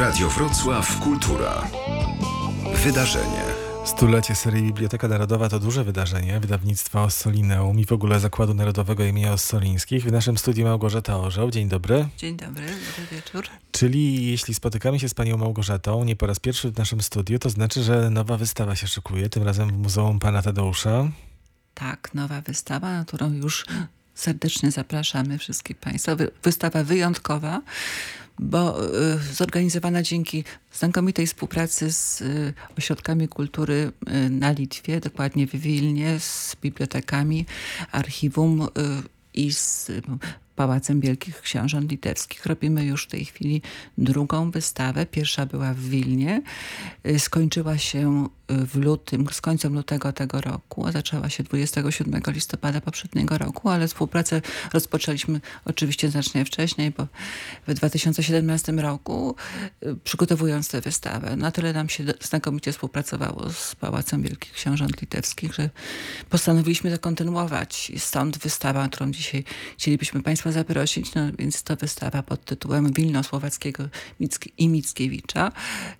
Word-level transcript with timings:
Radio 0.00 0.28
Wrocław 0.28 1.00
Kultura. 1.00 1.68
Wydarzenie. 2.84 3.42
Stulecie 3.84 4.34
serii 4.34 4.62
Biblioteka 4.62 5.08
Narodowa 5.08 5.48
to 5.48 5.60
duże 5.60 5.84
wydarzenie 5.84 6.40
wydawnictwa 6.40 7.02
Ossolineum 7.02 7.80
i 7.80 7.84
w 7.84 7.92
ogóle 7.92 8.20
Zakładu 8.20 8.54
Narodowego 8.54 9.04
imienia 9.04 9.32
Ossolińskich. 9.32 10.04
W 10.04 10.12
naszym 10.12 10.38
studiu 10.38 10.64
Małgorzata 10.64 11.18
Orzeł. 11.18 11.50
Dzień 11.50 11.68
dobry. 11.68 12.08
Dzień 12.18 12.36
dobry, 12.36 12.66
dobry 12.66 13.06
wieczór. 13.12 13.46
Czyli 13.72 14.26
jeśli 14.30 14.54
spotykamy 14.54 14.98
się 14.98 15.08
z 15.08 15.14
panią 15.14 15.36
Małgorzatą 15.36 16.04
nie 16.04 16.16
po 16.16 16.26
raz 16.26 16.40
pierwszy 16.40 16.70
w 16.70 16.78
naszym 16.78 17.00
studiu, 17.00 17.38
to 17.38 17.50
znaczy, 17.50 17.82
że 17.82 18.10
nowa 18.10 18.36
wystawa 18.36 18.76
się 18.76 18.86
szykuje, 18.86 19.28
tym 19.28 19.42
razem 19.42 19.68
w 19.68 19.78
Muzeum 19.78 20.18
Pana 20.18 20.42
Tadeusza. 20.42 21.08
Tak, 21.74 22.14
nowa 22.14 22.40
wystawa, 22.40 22.98
na 22.98 23.04
którą 23.04 23.32
już 23.32 23.64
serdecznie 24.14 24.70
zapraszamy 24.70 25.38
wszystkich 25.38 25.76
państwa. 25.76 26.16
Wystawa 26.42 26.84
wyjątkowa, 26.84 27.60
bo 28.38 28.84
y, 28.84 29.34
zorganizowana 29.34 30.02
dzięki 30.02 30.44
znakomitej 30.72 31.26
współpracy 31.26 31.92
z 31.92 32.20
y, 32.20 32.54
ośrodkami 32.78 33.28
kultury 33.28 33.92
y, 34.26 34.30
na 34.30 34.50
Litwie, 34.52 35.00
dokładnie 35.00 35.46
w 35.46 35.56
Wilnie, 35.56 36.20
z 36.20 36.56
bibliotekami, 36.62 37.46
archiwum 37.92 38.68
i 39.34 39.52
z 39.52 39.90
Pałacem 40.56 41.00
Wielkich 41.00 41.40
Książąt 41.40 41.90
Litewskich. 41.90 42.46
Robimy 42.46 42.84
już 42.84 43.04
w 43.04 43.08
tej 43.08 43.24
chwili 43.24 43.62
drugą 43.98 44.50
wystawę. 44.50 45.06
Pierwsza 45.06 45.46
była 45.46 45.74
w 45.74 45.80
Wilnie. 45.80 46.42
Skończyła 47.18 47.78
się 47.78 48.28
w 48.48 48.76
lutym, 48.76 49.26
z 49.32 49.40
końcem 49.40 49.74
lutego 49.74 50.12
tego 50.12 50.40
roku, 50.40 50.86
a 50.86 50.92
zaczęła 50.92 51.28
się 51.28 51.42
27 51.42 52.22
listopada 52.26 52.80
poprzedniego 52.80 53.38
roku, 53.38 53.68
ale 53.68 53.88
współpracę 53.88 54.42
rozpoczęliśmy 54.72 55.40
oczywiście 55.64 56.10
znacznie 56.10 56.44
wcześniej, 56.44 56.90
bo 56.90 57.06
w 57.68 57.74
2017 57.74 58.72
roku 58.72 59.36
y, 59.82 59.96
przygotowując 60.04 60.68
tę 60.68 60.80
wystawę, 60.80 61.36
na 61.36 61.50
tyle 61.50 61.72
nam 61.72 61.88
się 61.88 62.04
znakomicie 62.20 62.72
współpracowało 62.72 63.50
z 63.50 63.74
Pałacem 63.74 64.22
Wielkich 64.22 64.52
Książąt 64.52 65.00
Litewskich, 65.00 65.54
że 65.54 65.70
postanowiliśmy 66.30 66.90
to 66.90 66.98
kontynuować. 66.98 67.90
I 67.90 67.98
stąd 67.98 68.38
wystawa, 68.38 68.88
którą 68.88 69.10
dzisiaj 69.10 69.44
chcielibyśmy 69.78 70.22
Państwa 70.44 70.60
zaprosić, 70.60 71.14
no 71.14 71.22
więc 71.38 71.62
to 71.62 71.76
wystawa 71.76 72.22
pod 72.22 72.44
tytułem 72.44 72.92
Wilno 72.92 73.22
Słowackiego 73.22 73.88
i 74.58 74.68
Mickiewicza, 74.68 75.52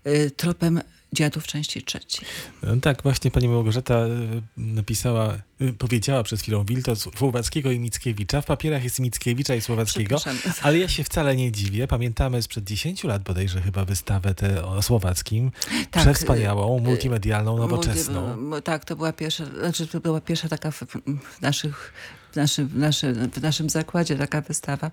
y, 0.07 0.31
tropem 0.31 0.81
dziadów 1.13 1.47
części 1.47 1.83
trzeciej. 1.83 2.27
No 2.63 2.77
tak, 2.77 3.03
właśnie 3.03 3.31
pani 3.31 3.49
Małgorzata 3.49 3.95
e, 3.95 4.09
napisała, 4.57 5.35
e, 5.61 5.73
powiedziała 5.73 6.23
przed 6.23 6.41
chwilą 6.41 6.65
Wilto 6.65 6.97
Słowackiego 6.97 7.71
i 7.71 7.79
Mickiewicza. 7.79 8.41
W 8.41 8.47
papierach 8.47 8.85
jest 8.85 8.99
Mickiewicza 8.99 9.55
i 9.55 9.61
Słowackiego, 9.61 10.17
ale 10.63 10.79
ja 10.79 10.89
się 10.89 11.05
wcale 11.05 11.37
nie 11.37 11.53
dziwię. 11.53 11.87
Pamiętamy 11.87 12.43
sprzed 12.43 12.65
10 12.65 13.05
lat 13.05 13.23
bodajże 13.23 13.61
chyba 13.61 13.85
wystawę 13.85 14.35
tę 14.35 14.65
o 14.65 14.83
Słowackim. 14.83 15.51
Tak, 15.91 16.03
Przewspaniałą, 16.03 16.79
e, 16.79 16.81
multimedialną, 16.81 17.57
nowoczesną. 17.57 18.51
tak, 18.65 18.85
to 18.85 18.97
była 18.97 19.13
pierwsza, 19.13 19.45
znaczy 19.47 19.87
to 19.87 20.01
była 20.01 20.21
pierwsza 20.21 20.49
taka 20.49 20.71
w 20.71 20.87
naszych 21.41 21.93
w 22.35 22.37
naszym, 22.37 22.69
w 22.69 22.77
naszym, 22.77 23.31
w 23.31 23.43
naszym 23.43 23.71
zakładzie 23.71 24.17
taka 24.17 24.41
wystawa 24.41 24.91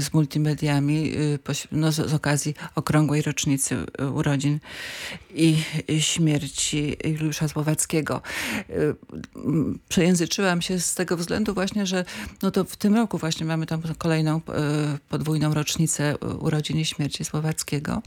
z 0.00 0.12
multimediami 0.12 1.12
y, 1.16 1.38
no, 1.72 1.92
z, 1.92 2.10
z 2.10 2.14
okazji 2.14 2.54
okrągłej 2.74 3.22
rocznicy 3.22 3.76
y, 4.00 4.10
urodzin 4.10 4.58
i 5.34 5.56
śmierci 6.00 6.96
Juliusza 7.04 7.48
Słowackiego. 7.48 8.22
Y, 8.70 8.94
przejęzyczyłam 9.88 10.62
się 10.62 10.80
z 10.80 10.94
tego 10.94 11.16
względu 11.16 11.54
właśnie, 11.54 11.86
że 11.86 12.04
no 12.42 12.50
to 12.50 12.64
w 12.64 12.76
tym 12.76 12.94
roku 12.94 13.18
właśnie 13.18 13.46
mamy 13.46 13.66
tam 13.66 13.82
kolejną 13.98 14.40
podwójną 15.08 15.54
rocznicę 15.54 16.18
urodzin 16.18 16.78
i 16.78 16.84
śmierci 16.84 17.24
Słowackiego 17.24 18.02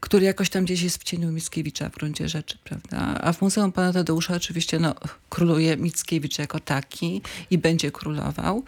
który 0.00 0.26
jakoś 0.26 0.50
tam 0.50 0.64
gdzieś 0.64 0.82
jest 0.82 0.98
w 0.98 1.02
cieniu 1.04 1.32
Mickiewicza 1.32 1.88
w 1.88 1.92
gruncie 1.92 2.28
rzeczy, 2.28 2.58
prawda? 2.64 3.20
A 3.20 3.32
w 3.32 3.42
Muzeum 3.42 3.72
Pana 3.72 3.92
Tadeusza 3.92 4.34
oczywiście 4.34 4.78
no, 4.78 4.94
króluje 5.28 5.76
Mickiewicz 5.76 6.38
jako 6.38 6.60
taki 6.60 7.22
i 7.50 7.58
będzie 7.58 7.90
królował. 7.90 8.64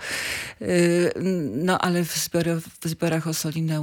Yy, 0.60 0.68
no 1.54 1.78
ale 1.78 2.04
w, 2.04 2.16
zbiorach, 2.16 2.58
w 2.58 2.88
zbiorach 2.88 3.24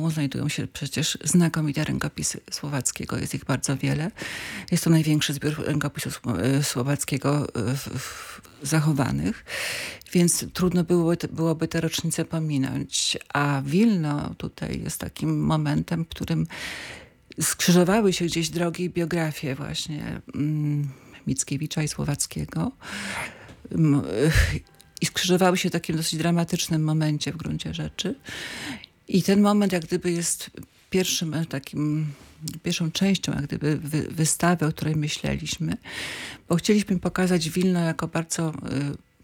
znajdują 0.10 0.50
się 0.50 0.68
przecież 0.68 1.18
znakomite 1.24 1.84
rękopisy 1.84 2.40
Słowackiego. 2.52 3.18
Jest 3.18 3.36
ich 3.36 3.46
bardzo 3.46 3.78
wiele. 3.78 4.12
Jest 4.72 4.84
to 4.84 4.90
największy 4.90 5.34
zbiór 5.34 5.66
rękopisów 5.66 6.22
yy, 6.54 6.64
Słowackiego 6.64 7.48
yy, 7.56 7.76
w, 7.76 7.90
w, 8.00 8.42
zachowanych, 8.64 9.46
więc 10.14 10.46
trudno 10.54 10.84
byłoby, 10.84 11.18
byłoby 11.32 11.68
te 11.68 11.82
rocznice 11.82 12.26
pominąć. 12.26 13.18
A 13.34 13.62
Wilno 13.66 14.36
tutaj 14.38 14.82
jest 14.84 15.00
takim 15.00 15.46
momentem, 15.46 16.06
w 16.06 16.08
którym 16.08 16.48
skrzyżowały 17.42 18.14
się 18.14 18.26
gdzieś 18.26 18.50
drogi 18.50 18.90
biografie 18.90 19.56
właśnie 19.56 20.22
mm, 20.36 20.90
Mickiewicza 21.28 21.84
i 21.84 21.88
Słowackiego. 21.88 22.72
I 25.02 25.06
skrzyżowały 25.06 25.58
się 25.58 25.70
w 25.70 25.72
takim 25.72 25.98
dosyć 25.98 26.20
dramatycznym 26.20 26.84
momencie 26.84 27.32
w 27.32 27.38
gruncie 27.38 27.74
rzeczy. 27.74 28.16
I 29.08 29.24
ten 29.24 29.42
moment 29.42 29.74
jak 29.74 29.86
gdyby 29.86 30.12
jest 30.12 30.52
pierwszym 30.90 31.34
e, 31.34 31.46
takim 31.46 32.08
pierwszą 32.64 32.92
częścią 32.92 33.32
jak 33.32 33.44
gdyby 33.44 33.78
wystawy, 34.12 34.66
o 34.66 34.70
której 34.70 34.96
myśleliśmy, 34.96 35.78
bo 36.50 36.56
chcieliśmy 36.56 37.00
pokazać 37.00 37.50
Wilno 37.50 37.80
jako 37.80 38.08
bardzo 38.08 38.50
e, 38.50 38.54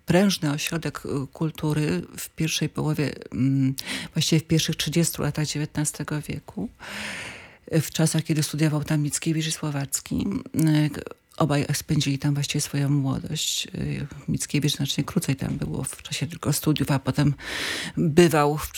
prężny 0.06 0.52
ośrodek 0.52 1.02
e, 1.06 1.28
kultury 1.34 2.02
w 2.18 2.30
pierwszej 2.30 2.70
połowie, 2.70 3.14
mm, 3.32 3.76
właściwie 4.14 4.40
w 4.40 4.44
pierwszych 4.44 4.76
30 4.76 5.22
latach 5.22 5.44
XIX 5.44 6.10
wieku 6.28 6.70
w 7.72 7.92
czasach, 7.92 8.24
kiedy 8.24 8.44
studiował 8.44 8.84
tam 8.84 9.02
Mickiewicz 9.02 9.48
i 9.48 9.52
Słowacki. 9.52 10.28
Obaj 11.38 11.66
spędzili 11.74 12.20
tam 12.20 12.34
właściwie 12.34 12.62
swoją 12.62 12.90
młodość. 12.90 13.68
Mickiewicz 14.28 14.76
znacznie 14.76 15.04
krócej 15.04 15.36
tam 15.36 15.58
było 15.58 15.84
w 15.84 16.02
czasie 16.02 16.28
tylko 16.28 16.54
studiów, 16.54 16.92
a 16.92 17.00
potem 17.00 17.34
bywał 17.98 18.58
w, 18.58 18.72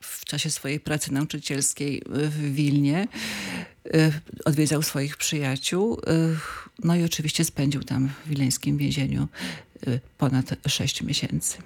w 0.00 0.24
czasie 0.24 0.50
swojej 0.50 0.80
pracy 0.80 1.12
nauczycielskiej 1.12 2.02
w 2.06 2.52
Wilnie. 2.54 3.08
Odwiedzał 4.44 4.82
swoich 4.82 5.16
przyjaciół. 5.16 6.00
No 6.84 6.96
i 6.96 7.04
oczywiście 7.04 7.44
spędził 7.44 7.82
tam 7.82 8.08
w 8.08 8.28
wileńskim 8.28 8.76
więzieniu 8.76 9.28
ponad 10.18 10.54
sześć 10.68 11.02
miesięcy. 11.02 11.56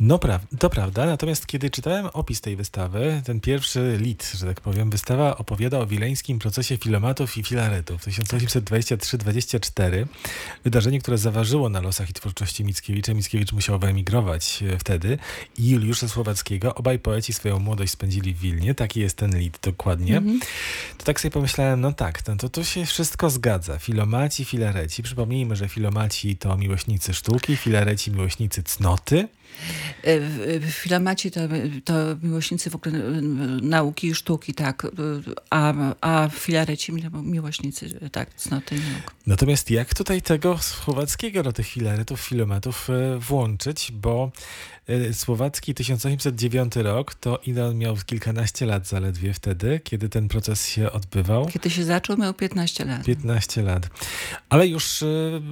No 0.00 0.18
pra 0.18 0.40
to 0.58 0.70
prawda, 0.70 1.06
natomiast 1.06 1.46
kiedy 1.46 1.70
czytałem 1.70 2.06
opis 2.12 2.40
tej 2.40 2.56
wystawy, 2.56 3.22
ten 3.24 3.40
pierwszy 3.40 3.98
lit, 4.00 4.32
że 4.34 4.46
tak 4.46 4.60
powiem, 4.60 4.90
wystawa 4.90 5.36
opowiada 5.36 5.78
o 5.78 5.86
wileńskim 5.86 6.38
procesie 6.38 6.76
filomatów 6.76 7.36
i 7.36 7.42
filaretów 7.42 8.06
1823-24. 8.06 10.06
Wydarzenie, 10.64 11.00
które 11.00 11.18
zaważyło 11.18 11.68
na 11.68 11.80
losach 11.80 12.10
i 12.10 12.12
twórczości 12.12 12.64
Mickiewicza. 12.64 13.14
Mickiewicz 13.14 13.52
musiał 13.52 13.78
wyemigrować 13.78 14.62
e, 14.62 14.78
wtedy 14.78 15.18
i 15.58 15.70
Juliusza 15.70 16.08
Słowackiego. 16.08 16.74
Obaj 16.74 16.98
poeci 16.98 17.32
swoją 17.32 17.58
młodość 17.58 17.92
spędzili 17.92 18.34
w 18.34 18.40
Wilnie. 18.40 18.74
Taki 18.74 19.00
jest 19.00 19.16
ten 19.16 19.38
lit 19.38 19.58
dokładnie. 19.62 20.20
-hmm. 20.20 20.38
To 20.98 21.04
tak 21.04 21.20
sobie 21.20 21.32
pomyślałem, 21.32 21.80
no 21.80 21.92
tak, 21.92 22.28
no 22.28 22.36
to 22.36 22.48
to 22.48 22.64
się 22.64 22.86
wszystko 22.86 23.30
zgadza. 23.30 23.78
Filomaci, 23.78 24.44
filareci. 24.44 25.02
Przypomnijmy, 25.02 25.56
że 25.56 25.68
filomaci 25.68 26.36
to 26.36 26.56
miłośnicy 26.56 27.14
sztuki, 27.14 27.56
filareci 27.56 28.10
miłośnicy 28.10 28.62
cnoty. 28.62 29.28
E, 30.04 30.60
Filamaci 30.60 31.30
to, 31.30 31.40
to 31.84 31.94
miłośnicy 32.22 32.70
w 32.70 32.74
ogóle 32.74 32.98
nauki 33.62 34.06
i 34.06 34.14
sztuki, 34.14 34.54
tak, 34.54 34.86
a, 35.50 35.74
a 36.00 36.28
filareci 36.28 36.92
miłośnicy, 37.22 38.10
tak, 38.12 38.34
cnoty 38.34 38.76
i 38.76 38.78
nauk. 38.78 39.14
Natomiast 39.26 39.70
jak 39.70 39.94
tutaj 39.94 40.22
tego 40.22 40.58
słowackiego 40.58 41.42
do 41.42 41.52
tych 41.52 41.66
filaretów, 41.66 42.20
filomatów 42.20 42.90
e, 42.90 43.18
włączyć, 43.18 43.92
bo 43.92 44.32
E, 44.79 44.79
słowacki 45.12 45.74
1809 45.74 46.76
rok, 46.76 47.14
to 47.14 47.38
ile 47.46 47.74
miał 47.74 47.96
kilkanaście 48.06 48.66
lat 48.66 48.86
zaledwie 48.86 49.32
wtedy, 49.32 49.80
kiedy 49.84 50.08
ten 50.08 50.28
proces 50.28 50.66
się 50.66 50.92
odbywał? 50.92 51.46
Kiedy 51.46 51.70
się 51.70 51.84
zaczął, 51.84 52.16
miał 52.16 52.34
15 52.34 52.84
lat. 52.84 53.04
15 53.04 53.62
lat. 53.62 53.88
Ale 54.48 54.66
już 54.66 55.02
e, 55.02 55.06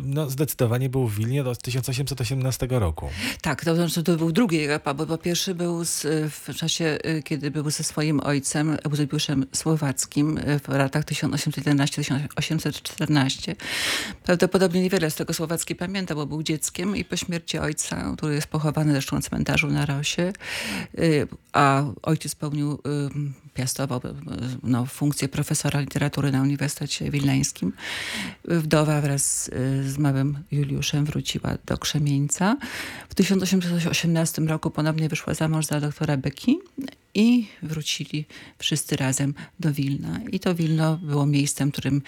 no, 0.04 0.30
zdecydowanie 0.30 0.88
był 0.88 1.08
w 1.08 1.14
Wilnie 1.14 1.44
do 1.44 1.56
1818 1.56 2.66
roku. 2.70 3.08
Tak, 3.42 3.64
to, 3.64 3.74
znaczy, 3.74 4.02
to 4.02 4.16
był 4.16 4.32
drugi 4.32 4.60
etap, 4.60 4.96
bo, 4.96 5.06
bo 5.06 5.18
pierwszy 5.18 5.54
był 5.54 5.84
z, 5.84 6.06
w 6.32 6.54
czasie, 6.54 6.84
e, 6.84 7.22
kiedy 7.22 7.50
był 7.50 7.70
ze 7.70 7.84
swoim 7.84 8.20
ojcem, 8.20 8.76
Eusebiuszem 8.84 9.46
Słowackim 9.52 10.40
w 10.64 10.68
latach 10.68 11.04
1811-1814. 11.04 13.54
Prawdopodobnie 14.24 14.82
niewiele 14.82 15.10
z 15.10 15.14
tego 15.14 15.34
Słowacki 15.34 15.74
pamięta, 15.74 16.14
bo 16.14 16.26
był 16.26 16.42
dzieckiem 16.42 16.96
i 16.96 17.04
po 17.04 17.16
śmierci 17.16 17.58
ojca, 17.58 18.14
który 18.16 18.34
jest 18.34 18.46
pochowany 18.46 18.92
zresztą 18.92 19.22
cmentarzu 19.28 19.70
na 19.70 19.86
Rosie, 19.86 20.32
y, 20.98 21.28
a 21.52 21.84
ojciec 22.02 22.34
pełnił, 22.34 22.72
y, 22.72 22.78
piastował 23.54 23.98
y, 23.98 24.02
no, 24.62 24.86
funkcję 24.86 25.28
profesora 25.28 25.80
literatury 25.80 26.32
na 26.32 26.42
Uniwersytecie 26.42 27.10
Wilneńskim. 27.10 27.72
Wdowa 28.44 29.00
wraz 29.00 29.50
z 29.86 29.98
małym 29.98 30.38
Juliuszem 30.50 31.04
wróciła 31.04 31.58
do 31.66 31.78
Krzemieńca. 31.78 32.56
W 33.08 33.14
1818 33.14 34.42
roku 34.42 34.70
ponownie 34.70 35.08
wyszła 35.08 35.34
za 35.34 35.48
mąż 35.48 35.66
za 35.66 35.80
doktora 35.80 36.16
Beki 36.16 36.58
i 37.14 37.46
wrócili 37.62 38.24
wszyscy 38.58 38.96
razem 38.96 39.34
do 39.60 39.72
Wilna. 39.72 40.20
I 40.32 40.40
to 40.40 40.54
Wilno 40.54 40.96
było 40.96 41.26
miejscem, 41.26 41.68
w 41.68 41.72
którym 41.72 42.02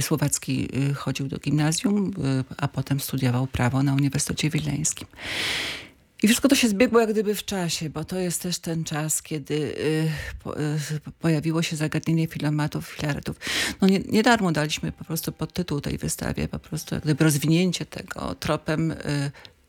Słowacki 0.00 0.68
chodził 0.94 1.28
do 1.28 1.38
gimnazjum, 1.38 2.12
a 2.56 2.68
potem 2.68 3.00
studiował 3.00 3.46
prawo 3.46 3.82
na 3.82 3.94
Uniwersytecie 3.94 4.50
Wileńskim. 4.50 5.08
I 6.24 6.26
wszystko 6.26 6.48
to 6.48 6.54
się 6.54 6.68
zbiegło 6.68 7.00
jak 7.00 7.10
gdyby 7.10 7.34
w 7.34 7.44
czasie, 7.44 7.90
bo 7.90 8.04
to 8.04 8.18
jest 8.18 8.42
też 8.42 8.58
ten 8.58 8.84
czas, 8.84 9.22
kiedy 9.22 9.54
y, 9.54 10.10
po, 10.42 10.60
y, 10.60 10.78
pojawiło 11.18 11.62
się 11.62 11.76
zagadnienie 11.76 12.26
filomatów, 12.26 12.88
filaretów. 12.88 13.36
No 13.80 13.88
nie, 13.88 13.98
nie 13.98 14.22
darmo 14.22 14.52
daliśmy 14.52 14.92
po 14.92 15.04
prostu 15.04 15.32
podtytuł 15.32 15.80
tej 15.80 15.98
wystawie, 15.98 16.48
po 16.48 16.58
prostu 16.58 16.94
jak 16.94 17.04
gdyby 17.04 17.24
rozwinięcie 17.24 17.86
tego 17.86 18.34
tropem 18.34 18.90
y, 18.90 18.96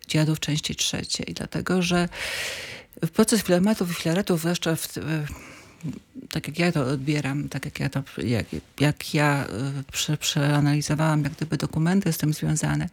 dziadów 0.08 0.40
części 0.40 0.76
trzeciej, 0.76 1.34
dlatego 1.34 1.82
że 1.82 2.10
proces 3.14 3.44
filamatów 3.44 3.92
i 3.92 3.94
filaretów, 3.94 4.40
zwłaszcza 4.40 4.76
w, 4.76 4.88
tak 6.30 6.48
jak 6.48 6.60
ja 6.60 6.72
to 6.72 6.86
odbieram, 6.86 7.50
tak 7.50 7.66
jak 7.66 7.80
ja 7.80 7.90
to, 7.90 8.04
jak, 8.18 8.46
jak 8.80 9.14
ja 9.14 9.48
prze, 9.92 10.18
przeanalizowałam 10.18 11.24
jak 11.24 11.34
gdyby 11.34 11.58
dokumenty 11.58 12.14
z 12.14 12.18
tym 12.18 12.34
związane, 12.34 12.90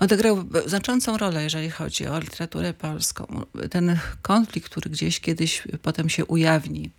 odegrał 0.00 0.44
znaczącą 0.66 1.18
rolę, 1.18 1.44
jeżeli 1.44 1.70
chodzi 1.70 2.06
o 2.06 2.18
literaturę 2.18 2.74
polską. 2.74 3.42
Ten 3.70 3.98
konflikt, 4.22 4.70
który 4.70 4.90
gdzieś 4.90 5.20
kiedyś 5.20 5.62
potem 5.82 6.08
się 6.08 6.24
ujawni 6.24 6.90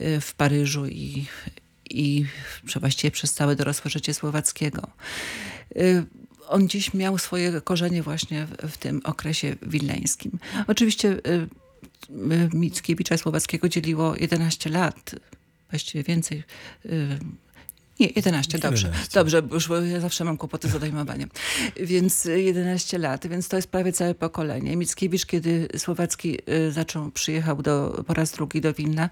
y, 0.00 0.20
w 0.20 0.34
Paryżu 0.34 0.86
i, 0.86 1.26
i 1.90 2.26
właściwie 2.80 3.10
przez 3.10 3.34
całe 3.34 3.56
dorosłe 3.56 3.90
życie 3.90 4.14
Słowackiego. 4.14 4.90
Y, 5.76 6.04
on 6.48 6.68
dziś 6.68 6.94
miał 6.94 7.18
swoje 7.18 7.60
korzenie 7.60 8.02
właśnie 8.02 8.46
w, 8.46 8.70
w 8.72 8.76
tym 8.76 9.00
okresie 9.04 9.56
wileńskim. 9.62 10.38
Oczywiście 10.66 11.08
y, 11.08 11.48
Mickiewicza 12.52 13.16
Słowackiego 13.16 13.68
dzieliło 13.68 14.16
11 14.16 14.70
lat, 14.70 15.14
właściwie 15.70 16.04
więcej, 16.04 16.42
nie, 18.00 18.08
11, 18.16 18.58
dobrze. 18.58 18.86
11. 18.86 19.14
Dobrze, 19.14 19.42
już 19.52 19.68
ja 19.92 20.00
zawsze 20.00 20.24
mam 20.24 20.36
kłopoty 20.36 20.68
z 20.68 20.74
odejmowaniem. 20.74 21.30
Więc 21.76 22.24
11 22.24 22.98
lat, 22.98 23.26
więc 23.26 23.48
to 23.48 23.56
jest 23.56 23.68
prawie 23.68 23.92
całe 23.92 24.14
pokolenie. 24.14 24.76
Mickiewicz, 24.76 25.26
kiedy 25.26 25.68
Słowacki 25.78 26.38
y, 26.50 26.72
zaczął, 26.72 27.10
przyjechał 27.10 27.62
do, 27.62 28.04
po 28.06 28.14
raz 28.14 28.32
drugi 28.32 28.60
do 28.60 28.74
Wilna, 28.74 29.10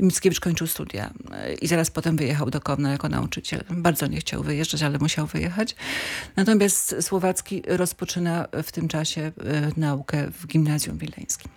Mickiewicz 0.00 0.40
kończył 0.40 0.66
studia 0.66 1.10
y, 1.50 1.54
i 1.54 1.66
zaraz 1.66 1.90
potem 1.90 2.16
wyjechał 2.16 2.50
do 2.50 2.60
Kowna 2.60 2.90
jako 2.90 3.08
nauczyciel. 3.08 3.64
Bardzo 3.70 4.06
nie 4.06 4.20
chciał 4.20 4.42
wyjeżdżać, 4.42 4.82
ale 4.82 4.98
musiał 4.98 5.26
wyjechać. 5.26 5.76
Natomiast 6.36 6.96
Słowacki 7.00 7.62
rozpoczyna 7.66 8.48
w 8.64 8.72
tym 8.72 8.88
czasie 8.88 9.32
y, 9.76 9.80
naukę 9.80 10.30
w 10.30 10.46
gimnazjum 10.46 10.98
wileńskim. 10.98 11.50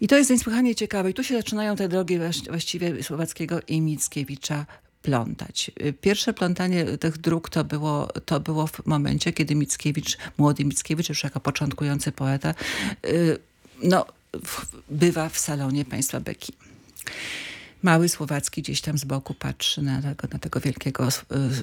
I 0.00 0.08
to 0.08 0.16
jest 0.16 0.30
niesłychanie 0.30 0.74
ciekawe. 0.74 1.10
I 1.10 1.14
tu 1.14 1.24
się 1.24 1.36
zaczynają 1.36 1.76
te 1.76 1.88
drogi 1.88 2.18
właściwie 2.48 3.02
Słowackiego 3.02 3.60
i 3.68 3.80
Mickiewicza 3.80 4.66
plątać. 5.02 5.70
Pierwsze 6.00 6.32
plątanie 6.32 6.84
tych 6.84 7.18
dróg 7.18 7.50
to 7.50 7.64
było, 7.64 8.08
to 8.24 8.40
było 8.40 8.66
w 8.66 8.86
momencie, 8.86 9.32
kiedy 9.32 9.54
Mickiewicz, 9.54 10.18
młody 10.38 10.64
Mickiewicz, 10.64 11.08
już 11.08 11.24
jako 11.24 11.40
początkujący 11.40 12.12
poeta, 12.12 12.54
y, 13.06 13.38
no, 13.82 14.06
bywa 14.90 15.28
w 15.28 15.38
salonie 15.38 15.84
państwa 15.84 16.20
Beki. 16.20 16.52
Mały 17.82 18.08
Słowacki 18.08 18.62
gdzieś 18.62 18.80
tam 18.80 18.98
z 18.98 19.04
boku 19.04 19.34
patrzy 19.34 19.82
na 19.82 20.02
tego, 20.02 20.28
na 20.32 20.38
tego 20.38 20.60
wielkiego 20.60 21.08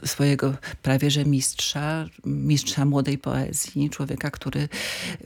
y, 0.04 0.08
swojego 0.08 0.54
prawie 0.82 1.12
że 1.12 1.26
mistrza, 1.26 2.06
mistrza 2.26 2.86
młodej 2.86 3.18
poezji, 3.18 3.90
człowieka, 3.90 4.32
który 4.32 4.70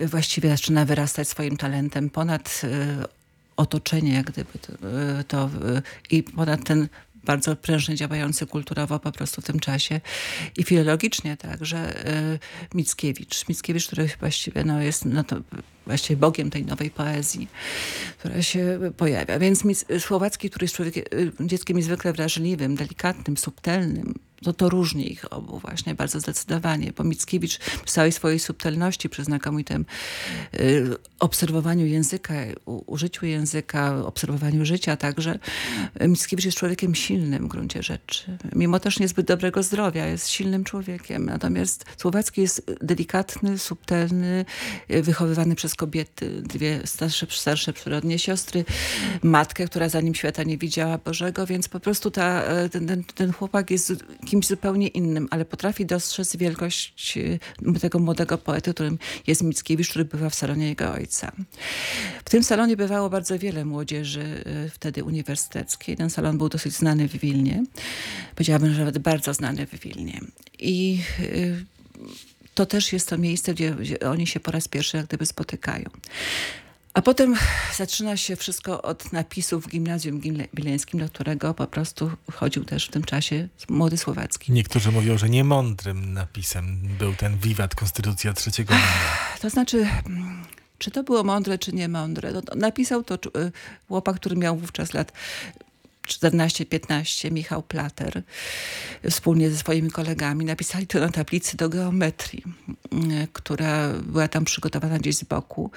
właściwie 0.01 0.49
zaczyna 0.49 0.85
wyrastać 0.85 1.27
swoim 1.27 1.57
talentem 1.57 2.09
ponad 2.09 2.61
y, 2.63 2.67
otoczenie, 3.57 4.13
jak 4.13 4.31
gdyby 4.31 4.59
to, 4.59 4.73
to 5.27 5.49
i 6.11 6.23
ponad 6.23 6.63
ten 6.63 6.87
bardzo 7.27 7.55
prężnie 7.55 7.95
działający 7.95 8.45
kulturowo 8.45 8.99
po 8.99 9.11
prostu 9.11 9.41
w 9.41 9.45
tym 9.45 9.59
czasie 9.59 10.01
i 10.57 10.63
filologicznie 10.63 11.37
także 11.37 12.07
y, 12.35 12.39
Mickiewicz. 12.73 13.47
Mickiewicz, 13.49 13.87
który 13.87 14.09
właściwie 14.19 14.63
no, 14.63 14.81
jest 14.81 15.05
no 15.05 15.23
to 15.23 15.35
właściwie 15.85 16.17
bogiem 16.17 16.49
tej 16.49 16.65
nowej 16.65 16.89
poezji, 16.89 17.47
która 18.19 18.41
się 18.41 18.79
pojawia. 18.97 19.39
Więc 19.39 19.63
Słowacki, 19.99 20.49
który 20.49 20.63
jest 20.63 20.75
człowiekiem, 20.75 21.03
y, 21.13 21.47
dzieckiem 21.47 21.77
niezwykle 21.77 22.13
wrażliwym, 22.13 22.75
delikatnym, 22.75 23.37
subtelnym, 23.37 24.13
to, 24.43 24.53
to 24.53 24.69
różni 24.69 25.11
ich 25.11 25.33
obu 25.33 25.59
właśnie 25.59 25.95
bardzo 25.95 26.19
zdecydowanie, 26.19 26.93
bo 26.97 27.03
Mickiewicz 27.03 27.59
w 27.85 27.91
całej 27.91 28.11
swojej 28.11 28.39
subtelności, 28.39 29.09
przy 29.09 29.23
znakomitym 29.23 29.85
y, 30.59 30.95
obserwowaniu 31.19 31.85
języka, 31.85 32.33
u, 32.65 32.93
użyciu 32.93 33.25
języka, 33.25 34.05
obserwowaniu 34.05 34.65
życia 34.65 34.97
także, 34.97 35.39
Mickiewicz 36.07 36.45
jest 36.45 36.57
człowiekiem 36.57 36.95
silnym 36.95 37.45
w 37.45 37.47
gruncie 37.47 37.83
rzeczy. 37.83 38.37
Mimo 38.55 38.79
też 38.79 38.99
niezbyt 38.99 39.27
dobrego 39.27 39.63
zdrowia, 39.63 40.05
jest 40.05 40.29
silnym 40.29 40.63
człowiekiem. 40.63 41.25
Natomiast 41.25 41.85
Słowacki 41.97 42.41
jest 42.41 42.71
delikatny, 42.81 43.57
subtelny, 43.57 44.45
y, 44.91 45.01
wychowywany 45.01 45.55
przez 45.55 45.75
kobiety, 45.75 46.41
dwie 46.41 46.81
starsze, 46.85 47.27
starsze 47.29 47.73
przyrodnie 47.73 48.19
siostry, 48.19 48.65
matkę, 49.23 49.65
która 49.65 49.89
zanim 49.89 50.15
świata 50.15 50.43
nie 50.43 50.57
widziała 50.57 50.97
Bożego, 50.97 51.45
więc 51.45 51.67
po 51.67 51.79
prostu 51.79 52.11
ta, 52.11 52.43
e, 52.43 52.69
ten, 52.69 52.87
ten, 52.87 53.03
ten 53.03 53.33
chłopak 53.33 53.71
jest 53.71 53.93
kimś 54.27 54.47
zupełnie 54.47 54.87
innym, 54.87 55.27
ale 55.31 55.45
potrafi 55.45 55.85
dostrzec 55.85 56.35
wielkość 56.35 57.17
e, 57.17 57.79
tego 57.79 57.99
młodego 57.99 58.37
poety, 58.37 58.73
którym 58.73 58.99
jest 59.27 59.43
Mickiewicz, 59.43 59.89
który 59.89 60.05
bywa 60.05 60.29
w 60.29 60.35
salonie 60.35 60.67
jego 60.67 60.91
ojca. 60.91 61.31
W 62.25 62.29
tym 62.29 62.43
salonie 62.43 62.77
bywało 62.77 63.09
bardzo 63.09 63.39
wiele 63.39 63.65
młodzieży 63.65 64.43
e, 64.45 64.69
wtedy 64.69 65.03
uniwersyteckiej. 65.03 65.97
Ten 65.97 66.09
salon 66.09 66.37
był 66.37 66.49
dosyć 66.49 66.73
znany 66.73 67.07
w 67.07 67.17
Wilnie. 67.17 67.63
Powiedziałabym, 68.35 68.73
że 68.73 68.79
nawet 68.79 68.97
bardzo 68.97 69.33
znany 69.33 69.67
w 69.67 69.79
Wilnie. 69.79 70.21
I 70.59 71.01
to 72.53 72.65
też 72.65 72.93
jest 72.93 73.09
to 73.09 73.17
miejsce, 73.17 73.53
gdzie, 73.53 73.71
gdzie 73.71 73.99
oni 73.99 74.27
się 74.27 74.39
po 74.39 74.51
raz 74.51 74.67
pierwszy 74.67 74.97
jak 74.97 75.05
gdyby 75.05 75.25
spotykają. 75.25 75.89
A 76.97 77.01
potem 77.01 77.35
zaczyna 77.75 78.17
się 78.17 78.35
wszystko 78.35 78.81
od 78.81 79.13
napisów 79.13 79.63
w 79.63 79.69
gimnazjum 79.69 80.21
wileńskim, 80.53 80.99
do 80.99 81.09
którego 81.09 81.53
po 81.53 81.67
prostu 81.67 82.11
chodził 82.33 82.65
też 82.65 82.87
w 82.87 82.91
tym 82.91 83.03
czasie 83.03 83.47
młody 83.69 83.97
Słowacki. 83.97 84.51
Niektórzy 84.51 84.91
mówią, 84.91 85.17
że 85.17 85.29
niemądrym 85.29 86.13
napisem 86.13 86.79
był 86.99 87.13
ten 87.13 87.37
wiwat 87.37 87.75
Konstytucja 87.75 88.33
3 88.33 88.51
maja. 88.69 88.81
To 89.41 89.49
znaczy, 89.49 89.87
czy 90.77 90.91
to 90.91 91.03
było 91.03 91.23
mądre, 91.23 91.57
czy 91.57 91.73
nie 91.73 91.87
mądre? 91.87 92.31
No, 92.31 92.41
napisał 92.55 93.03
to 93.03 93.15
y, 93.15 93.51
chłopak, 93.87 94.15
który 94.15 94.35
miał 94.35 94.57
wówczas 94.57 94.93
lat 94.93 95.11
14-15 96.07 97.31
Michał 97.31 97.63
Plater 97.63 98.21
wspólnie 99.09 99.49
ze 99.49 99.57
swoimi 99.57 99.91
kolegami 99.91 100.45
napisali 100.45 100.87
to 100.87 100.99
na 100.99 101.09
tablicy 101.09 101.57
do 101.57 101.69
geometrii, 101.69 102.43
mm, 102.91 103.27
która 103.33 103.93
była 103.93 104.27
tam 104.27 104.45
przygotowana 104.45 104.99
gdzieś 104.99 105.15
z 105.15 105.23
boku. 105.23 105.71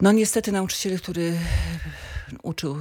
No 0.00 0.12
niestety 0.12 0.52
nauczyciel, 0.52 0.98
który 0.98 1.38
uczył 2.42 2.76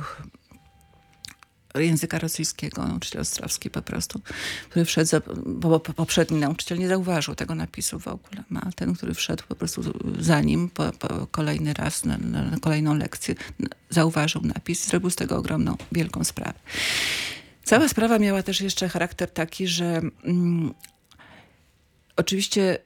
języka 1.76 2.20
rosyjskiego, 2.20 2.88
nauczyciel 2.88 3.22
Ostrowski 3.22 3.70
po 3.70 3.82
prostu, 3.82 4.22
który 4.70 4.86
wszedł, 4.86 5.08
za, 5.08 5.22
bo 5.46 5.80
poprzedni 5.80 6.40
nauczyciel 6.40 6.80
nie 6.80 6.88
zauważył 6.88 7.36
tego 7.36 7.56
napisu 7.56 8.00
w 8.00 8.08
ogóle, 8.08 8.44
a 8.56 8.72
ten, 8.72 8.96
który 8.96 9.14
wszedł 9.14 9.44
po 9.48 9.56
prostu 9.56 9.82
za 10.20 10.42
nim 10.42 10.70
po, 10.70 10.92
po 10.92 11.28
kolejny 11.28 11.74
raz 11.74 12.06
na, 12.06 12.18
na, 12.18 12.58
kolejną 12.60 12.96
lekcję, 12.96 13.36
zauważył 13.90 14.42
napis 14.42 14.88
zrobił 14.88 15.10
z 15.10 15.16
tego 15.16 15.38
ogromną, 15.38 15.78
wielką 15.92 16.24
sprawę. 16.24 16.60
Cała 17.64 17.88
sprawa 17.88 18.20
miała 18.20 18.44
też 18.44 18.62
jeszcze 18.62 18.90
charakter 18.90 19.32
taki, 19.32 19.68
że 19.68 20.02
mm, 20.24 20.74
oczywiście 22.16 22.80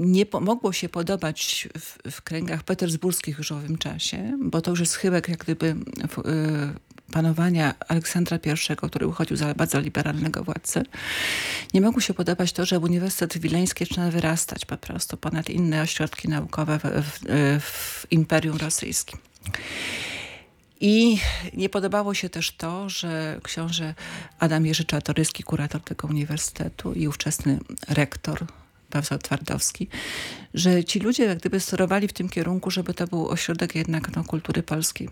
nie 0.00 0.24
mogło 0.40 0.72
się 0.72 0.88
podobać 0.88 1.68
w, 1.78 2.10
w, 2.10 2.22
kręgach 2.22 2.62
petersburskich 2.62 3.38
już 3.38 3.48
w 3.48 3.52
owym 3.52 3.78
czasie, 3.78 4.38
bo 4.40 4.60
to 4.60 4.70
już 4.70 4.80
jest 4.80 4.94
chyłek 4.94 5.28
jak 5.28 5.38
gdyby 5.38 5.74
w, 6.08 6.18
y, 6.18 7.12
panowania 7.12 7.74
Aleksandra 7.88 8.38
I, 8.44 8.76
który 8.76 9.06
uchodził 9.06 9.36
za 9.36 9.54
bardzo 9.54 9.80
liberalnego 9.80 10.44
władcę. 10.44 10.82
Nie 11.74 11.80
mogło 11.80 12.00
się 12.00 12.14
podobać 12.14 12.52
to, 12.52 12.64
że 12.64 12.78
Uniwersytet 12.78 13.38
Wileński 13.38 13.84
zaczyna 13.84 14.10
wyrastać 14.10 14.64
po 14.64 14.76
prostu 14.76 15.16
ponad 15.16 15.50
inne 15.50 15.82
ośrodki 15.82 16.28
naukowe 16.28 16.78
w, 16.82 17.18
w, 17.60 18.06
Imperium 18.10 18.56
Rosyjskim. 18.56 19.18
I 20.80 21.18
nie 21.54 21.68
podobało 21.68 22.14
się 22.14 22.28
też 22.28 22.56
to, 22.56 22.88
że 22.88 23.40
książę 23.42 23.94
Adam 24.38 24.66
Jerzy 24.66 24.84
Czartoryski, 24.84 25.42
kurator 25.42 25.80
tego 25.80 26.08
uniwersytetu 26.08 26.92
i 26.92 27.08
ówczesny 27.08 27.58
rektor 27.88 28.46
Paweł 28.90 29.18
Twardowski, 29.18 29.88
że 30.54 30.84
ci 30.84 30.98
ludzie 31.00 31.24
jak 31.24 31.38
gdyby 31.38 31.60
sterowali 31.60 32.08
w 32.08 32.12
tym 32.12 32.28
kierunku, 32.28 32.70
żeby 32.70 32.94
to 32.94 33.06
był 33.06 33.28
ośrodek 33.28 33.74
jednak 33.74 34.16
no, 34.16 34.24
kultury 34.24 34.62
polskiej. 34.62 35.08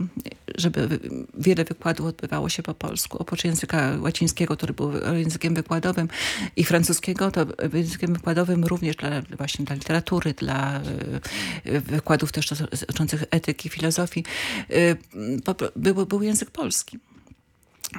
żeby 0.58 1.00
wiele 1.35 1.64
wykładów 1.64 2.06
odbywało 2.06 2.49
się 2.49 2.62
po 2.62 2.75
polsku. 2.75 3.18
Oprócz 3.18 3.44
języka 3.44 3.97
łacińskiego, 4.00 4.56
który 4.56 4.75
był 4.75 4.92
językiem 5.16 5.54
wykładowym 5.54 6.08
i 6.56 6.64
francuskiego, 6.64 7.30
to 7.30 7.47
językiem 7.73 8.14
wykładowym 8.14 8.64
również 8.64 8.97
dla, 8.97 9.23
właśnie 9.23 9.64
dla 9.64 9.75
literatury, 9.75 10.35
dla 10.35 10.80
wykładów 11.64 12.32
też 12.32 12.49
dotyczących 12.49 13.25
etyki, 13.30 13.68
filozofii, 13.68 14.25
był, 15.76 16.06
był 16.06 16.23
język 16.23 16.50
polski. 16.50 16.99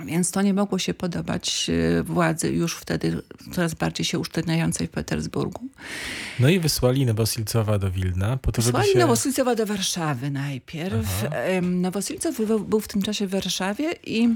Więc 0.05 0.31
to 0.31 0.41
nie 0.41 0.53
mogło 0.53 0.79
się 0.79 0.93
podobać 0.93 1.69
e, 1.99 2.03
władzy 2.03 2.51
już 2.51 2.75
wtedy 2.75 3.21
coraz 3.51 3.73
bardziej 3.73 4.05
się 4.05 4.19
usztywniającej 4.19 4.87
w 4.87 4.89
Petersburgu. 4.89 5.67
No 6.39 6.49
i 6.49 6.59
wysłali 6.59 7.05
Nowosilcowa 7.05 7.79
do 7.79 7.91
Wilna. 7.91 8.37
Po 8.37 8.51
to, 8.51 8.61
wysłali 8.61 8.91
się... 8.93 8.99
Nowosilcowa 8.99 9.55
do 9.55 9.65
Warszawy 9.65 10.31
najpierw. 10.31 11.25
Aha. 11.25 11.35
Nowosilcow 11.61 12.35
był 12.67 12.79
w 12.79 12.87
tym 12.87 13.01
czasie 13.01 13.27
w 13.27 13.31
Warszawie 13.31 13.91
i 14.05 14.29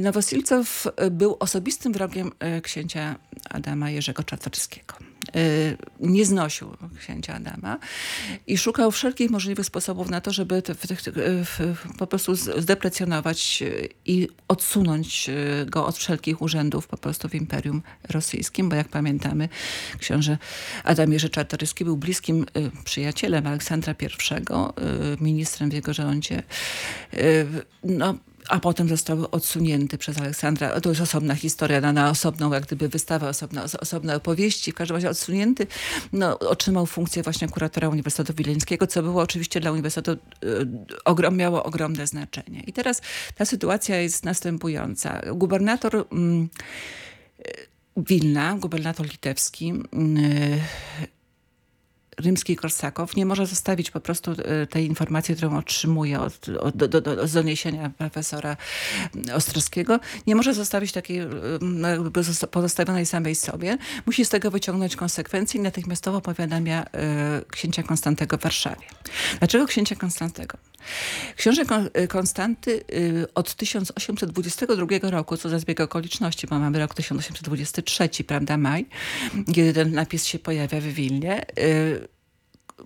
Nowosilcow 0.00 0.86
był 1.10 1.36
osobistym 1.40 1.92
wrogiem 1.92 2.30
e, 2.38 2.60
księcia 2.60 3.16
Adama 3.50 3.90
Jerzego 3.90 4.22
Czartoryskiego. 4.22 5.09
Y, 5.36 5.76
nie 6.00 6.24
znosił 6.24 6.76
księcia 6.98 7.34
Adama 7.34 7.78
i 8.46 8.58
szukał 8.58 8.90
wszelkich 8.90 9.30
możliwych 9.30 9.66
sposobów 9.66 10.10
na 10.10 10.20
to, 10.20 10.32
żeby 10.32 10.62
te, 10.62 10.74
te, 10.74 10.96
te, 10.96 11.12
po 11.98 12.06
prostu 12.06 12.34
zdeprecjonować 12.34 13.62
i 14.06 14.28
odsunąć 14.48 15.28
y, 15.28 15.66
go 15.66 15.86
od 15.86 15.98
wszelkich 15.98 16.42
urzędów 16.42 16.88
po 16.88 16.96
prostu 16.96 17.28
w 17.28 17.34
Imperium 17.34 17.82
Rosyjskim, 18.08 18.68
bo 18.68 18.76
jak 18.76 18.88
pamiętamy, 18.88 19.48
książę 19.98 20.38
Adam 20.84 21.12
Jerzy 21.12 21.30
Czartoryski 21.30 21.84
był 21.84 21.96
bliskim 21.96 22.46
y, 22.56 22.70
przyjacielem 22.84 23.46
Aleksandra 23.46 23.94
I, 24.00 25.24
ministrem 25.24 25.70
w 25.70 25.72
jego 25.72 25.94
rządzie. 25.94 26.42
No, 27.84 28.14
a 28.48 28.60
potem 28.60 28.88
został 28.88 29.26
odsunięty 29.30 29.98
przez 29.98 30.18
Aleksandra. 30.18 30.80
To 30.80 30.88
jest 30.88 31.00
osobna 31.00 31.34
historia, 31.34 31.80
na, 31.80 31.92
na 31.92 32.10
osobną 32.10 32.52
jak 32.52 32.66
gdyby 32.66 32.88
wystawę, 32.88 33.28
osobna, 33.28 33.64
osobne 33.80 34.16
opowieści. 34.16 34.72
W 34.72 34.74
każdym 34.74 34.96
razie 34.96 35.10
odsunięty 35.10 35.66
no, 36.12 36.38
otrzymał 36.38 36.86
funkcję 36.86 37.22
właśnie 37.22 37.48
kuratora 37.48 37.88
Uniwersytetu 37.88 38.34
Wileńskiego, 38.34 38.86
co 38.86 39.02
było 39.02 39.22
oczywiście 39.22 39.60
dla 39.60 39.72
Uniwersytetu 39.72 40.12
y, 40.44 40.66
ogrom, 41.04 41.36
miało 41.36 41.64
ogromne 41.64 42.06
znaczenie. 42.06 42.62
I 42.66 42.72
teraz 42.72 43.02
ta 43.34 43.44
sytuacja 43.44 43.96
jest 43.96 44.24
następująca. 44.24 45.20
Gubernator 45.34 45.96
y, 45.96 46.04
Wilna, 47.96 48.54
gubernator 48.54 49.06
litewski, 49.06 49.72
y, 49.72 50.60
rzymski 52.20 52.56
Korsakow 52.56 53.16
nie 53.16 53.26
może 53.26 53.46
zostawić 53.46 53.90
po 53.90 54.00
prostu 54.00 54.30
e, 54.30 54.66
tej 54.66 54.86
informacji, 54.86 55.36
którą 55.36 55.56
otrzymuje 55.58 56.20
od, 56.20 56.48
od, 56.48 56.76
do, 56.76 56.88
do, 56.88 57.00
do, 57.00 57.26
doniesienia 57.26 57.90
profesora 57.98 58.56
Ostrowskiego, 59.34 60.00
nie 60.26 60.34
może 60.34 60.54
zostawić 60.54 60.92
takiej 60.92 61.18
e, 61.18 61.28
no, 61.60 61.88
pozostawionej 62.50 63.06
samej 63.06 63.34
sobie. 63.34 63.78
Musi 64.06 64.24
z 64.24 64.28
tego 64.28 64.50
wyciągnąć 64.50 64.96
konsekwencje 64.96 65.60
i 65.60 65.62
natychmiastowo 65.62 66.20
powiadamia 66.20 66.84
e, 66.84 67.42
księcia 67.50 67.82
Konstantego 67.82 68.38
w 68.38 68.40
Warszawie. 68.40 68.86
Dlaczego 69.38 69.66
księcia 69.66 69.96
Konstantego? 69.96 70.69
Książę 71.36 71.62
Konstanty 72.08 72.84
od 73.34 73.54
1822 73.54 75.10
roku, 75.10 75.36
co 75.36 75.48
za 75.48 75.58
zbieg 75.58 75.80
okoliczności, 75.80 76.46
bo 76.46 76.58
mamy 76.58 76.78
rok 76.78 76.94
1823, 76.94 78.08
prawda, 78.26 78.56
maj, 78.56 78.86
kiedy 79.54 79.72
ten 79.72 79.92
napis 79.92 80.24
się 80.24 80.38
pojawia 80.38 80.80
w 80.80 80.84
Wilnie, 80.84 81.46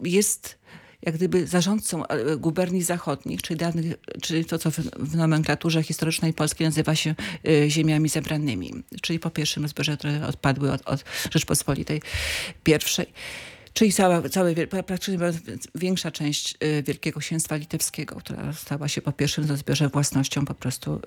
jest 0.02 0.58
jak 1.06 1.14
gdyby 1.14 1.46
zarządcą 1.46 2.02
guberni 2.38 2.82
zachodnich, 2.82 3.42
czyli, 3.42 3.58
dawnych, 3.58 3.94
czyli 4.22 4.44
to, 4.44 4.58
co 4.58 4.70
w, 4.70 4.78
w 4.78 5.16
nomenklaturze 5.16 5.82
historycznej 5.82 6.32
Polski 6.32 6.64
nazywa 6.64 6.94
się 6.94 7.14
y, 7.48 7.70
ziemiami 7.70 8.08
zebranymi, 8.08 8.72
czyli 9.02 9.18
po 9.18 9.30
pierwszym 9.30 9.62
rozbiorze, 9.62 9.96
które 9.96 10.26
odpadły 10.26 10.72
od, 10.72 10.88
od 10.88 11.04
Rzeczpospolitej 11.30 12.02
pierwszej. 12.64 13.06
Czyli 13.74 13.92
cała, 13.92 14.28
całe, 14.28 14.54
praktycznie 14.66 15.18
większa 15.74 16.10
część 16.10 16.54
y, 16.64 16.82
Wielkiego 16.82 17.20
Księstwa 17.20 17.56
Litewskiego, 17.56 18.16
która 18.16 18.52
stała 18.52 18.88
się 18.88 19.02
po 19.02 19.12
pierwszym 19.12 19.48
rozbiorze 19.48 19.88
własnością 19.88 20.44
po 20.44 20.54
prostu 20.54 20.94
y, 20.94 21.00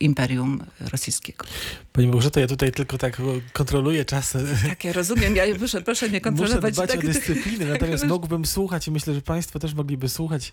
Imperium 0.00 0.62
Rosyjskiego. 0.92 1.44
Pani 1.92 2.06
Małgorzata, 2.06 2.40
ja 2.40 2.46
tutaj 2.46 2.72
tylko 2.72 2.98
tak 2.98 3.22
kontroluję 3.52 4.04
czas. 4.04 4.36
Tak, 4.68 4.84
ja 4.84 4.92
rozumiem. 4.92 5.36
Ja 5.36 5.44
proszę, 5.58 5.82
proszę 5.82 6.10
nie 6.10 6.20
kontrolować. 6.20 6.62
Muszę 6.62 6.72
dbać 6.72 6.90
tak, 6.90 6.98
o 6.98 7.06
dyscyplinę, 7.12 7.66
natomiast 7.66 8.06
mógłbym 8.14 8.46
słuchać 8.46 8.88
i 8.88 8.90
myślę, 8.90 9.14
że 9.14 9.22
państwo 9.22 9.58
też 9.58 9.74
mogliby 9.74 10.08
słuchać 10.08 10.52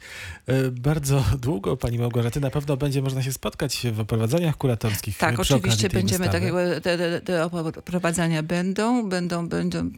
y, 0.49 0.71
bardzo 0.71 1.23
długo 1.41 1.77
Pani 1.77 1.99
Małgorzaty. 1.99 2.39
Na 2.39 2.49
pewno 2.49 2.77
będzie 2.77 3.01
można 3.01 3.23
się 3.23 3.33
spotkać 3.33 3.87
w 3.93 3.99
oprowadzaniach 3.99 4.57
kuratorskich. 4.57 5.17
Tak, 5.17 5.39
oczywiście 5.39 5.89
będziemy 5.89 6.29
takiego, 6.29 6.57
te, 6.81 6.97
te, 6.97 7.21
te 7.21 7.45
oprowadzania 7.45 8.43
będą, 8.43 9.09
będą, 9.09 9.47
będą 9.47 9.89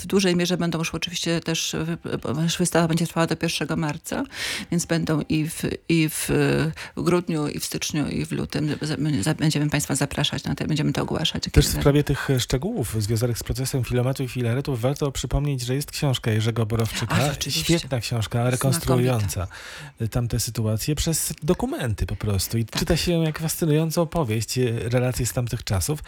w 0.00 0.06
dużej 0.06 0.36
mierze 0.36 0.59
będą 0.60 0.78
już 0.78 0.94
oczywiście 0.94 1.40
też, 1.40 1.76
wystawa 2.58 2.88
będzie 2.88 3.06
trwała 3.06 3.26
do 3.26 3.36
1 3.42 3.78
marca, 3.78 4.24
więc 4.70 4.86
będą 4.86 5.20
i 5.28 5.48
w, 5.48 5.62
i 5.88 6.08
w 6.08 6.28
grudniu, 6.96 7.48
i 7.48 7.60
w 7.60 7.64
styczniu, 7.64 8.08
i 8.08 8.26
w 8.26 8.32
lutym. 8.32 8.76
Będziemy 9.38 9.70
Państwa 9.70 9.94
zapraszać 9.94 10.44
na 10.44 10.54
to, 10.54 10.66
będziemy 10.66 10.92
to 10.92 11.02
ogłaszać. 11.02 11.44
Też 11.52 11.68
w 11.68 11.80
sprawie 11.80 12.04
tych 12.04 12.28
szczegółów 12.38 13.02
związanych 13.02 13.38
z 13.38 13.42
procesem 13.42 13.84
filometu 13.84 14.22
i 14.22 14.28
filaretów 14.28 14.80
warto 14.80 15.12
przypomnieć, 15.12 15.60
że 15.60 15.74
jest 15.74 15.90
książka 15.90 16.30
Jerzego 16.30 16.66
Borowczyka. 16.66 17.14
A, 17.14 17.50
świetna 17.50 18.00
książka, 18.00 18.50
rekonstruująca 18.50 19.46
tamte 20.10 20.40
sytuacje 20.40 20.94
przez 20.94 21.32
dokumenty 21.42 22.06
po 22.06 22.16
prostu. 22.16 22.58
I 22.58 22.64
tak. 22.64 22.80
czyta 22.80 22.96
się 22.96 23.12
jak 23.12 23.38
fascynującą 23.38 24.02
opowieść, 24.02 24.58
relacje 24.82 25.26
z 25.26 25.32
tamtych 25.32 25.64
czasów. 25.64 26.00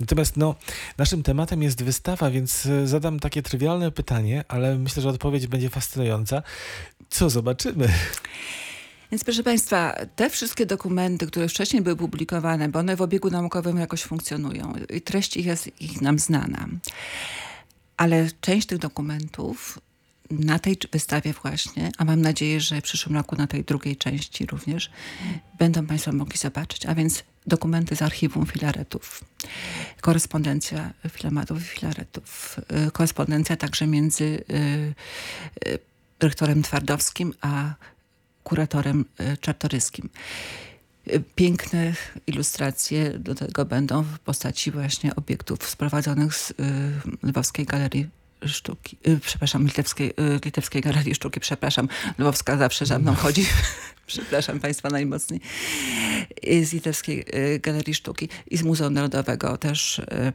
Natomiast 0.00 0.36
no, 0.36 0.54
naszym 0.98 1.22
tematem 1.22 1.62
jest 1.62 1.82
wystawa, 1.82 2.30
więc 2.30 2.68
zadam 2.84 3.20
takie 3.20 3.42
trywialne 3.42 3.90
pytanie, 3.90 3.99
ale 4.48 4.78
myślę, 4.78 5.02
że 5.02 5.08
odpowiedź 5.08 5.46
będzie 5.46 5.70
fascynująca. 5.70 6.42
Co 7.10 7.30
zobaczymy? 7.30 7.88
Więc 9.12 9.24
proszę 9.24 9.42
Państwa, 9.42 9.96
te 10.16 10.30
wszystkie 10.30 10.66
dokumenty, 10.66 11.26
które 11.26 11.48
wcześniej 11.48 11.82
były 11.82 11.96
publikowane, 11.96 12.68
bo 12.68 12.78
one 12.78 12.96
w 12.96 13.02
obiegu 13.02 13.30
naukowym 13.30 13.78
jakoś 13.78 14.02
funkcjonują 14.02 14.74
i 14.94 15.00
treść 15.00 15.36
ich 15.36 15.46
jest 15.46 15.80
ich 15.80 16.00
nam 16.00 16.18
znana. 16.18 16.68
Ale 17.96 18.28
część 18.40 18.66
tych 18.66 18.78
dokumentów 18.78 19.78
na 20.30 20.58
tej 20.58 20.76
wystawie 20.92 21.32
właśnie, 21.32 21.90
a 21.98 22.04
mam 22.04 22.20
nadzieję, 22.20 22.60
że 22.60 22.80
w 22.80 22.84
przyszłym 22.84 23.16
roku 23.16 23.36
na 23.36 23.46
tej 23.46 23.64
drugiej 23.64 23.96
części 23.96 24.46
również, 24.46 24.90
będą 25.58 25.86
Państwo 25.86 26.12
mogli 26.12 26.38
zobaczyć. 26.38 26.86
A 26.86 26.94
więc 26.94 27.24
dokumenty 27.46 27.96
z 27.96 28.02
archiwum 28.02 28.46
filaretów, 28.46 29.24
korespondencja 30.00 30.92
filamatów 31.08 31.58
i 31.58 31.64
filaretów, 31.64 32.56
y, 32.88 32.90
korespondencja 32.90 33.56
także 33.56 33.86
między 33.86 34.24
y, 34.24 34.94
y, 35.68 35.78
rektorem 36.20 36.62
Twardowskim 36.62 37.34
a 37.40 37.74
kuratorem 38.44 39.04
Czartoryskim. 39.40 40.08
Piękne 41.34 41.94
ilustracje 42.26 43.18
do 43.18 43.34
tego 43.34 43.64
będą 43.64 44.02
w 44.02 44.18
postaci 44.18 44.70
właśnie 44.70 45.16
obiektów 45.16 45.68
sprowadzonych 45.68 46.34
z 46.34 46.52
Lwowskiej 47.22 47.66
Galerii 47.66 48.19
Sztuki, 48.46 48.96
przepraszam, 49.20 49.66
Litewskiej, 49.66 50.14
Litewskiej 50.44 50.82
Galerii 50.82 51.14
Sztuki, 51.14 51.40
przepraszam, 51.40 51.88
Lwowska 52.18 52.56
zawsze 52.56 52.86
za 52.86 52.98
mną 52.98 53.14
chodzi, 53.14 53.46
przepraszam 54.10 54.60
Państwa 54.60 54.90
najmocniej, 54.90 55.40
z 56.62 56.72
Litewskiej 56.72 57.24
y, 57.54 57.58
Galerii 57.58 57.94
Sztuki 57.94 58.28
i 58.50 58.56
z 58.56 58.62
Muzeum 58.62 58.94
Narodowego 58.94 59.56
też 59.56 59.98
y, 59.98 60.02
y, 60.02 60.32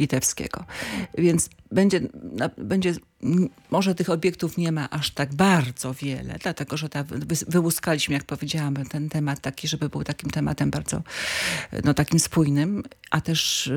litewskiego. 0.00 0.64
Więc 1.18 1.50
będzie, 1.70 2.00
będzie, 2.58 2.94
może 3.70 3.94
tych 3.94 4.10
obiektów 4.10 4.56
nie 4.58 4.72
ma 4.72 4.90
aż 4.90 5.10
tak 5.10 5.34
bardzo 5.34 5.94
wiele, 5.94 6.38
dlatego 6.42 6.76
że 6.76 6.88
ta, 6.88 7.04
wyłuskaliśmy, 7.48 8.14
jak 8.14 8.24
powiedziałam, 8.24 8.74
ten 8.74 9.08
temat 9.08 9.40
taki, 9.40 9.68
żeby 9.68 9.88
był 9.88 10.04
takim 10.04 10.30
tematem 10.30 10.70
bardzo 10.70 11.02
no, 11.84 11.94
takim 11.94 12.18
spójnym, 12.18 12.82
a 13.10 13.20
też 13.20 13.70